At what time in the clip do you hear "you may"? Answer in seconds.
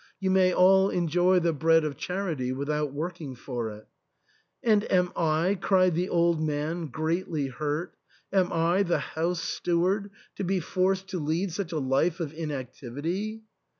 0.19-0.51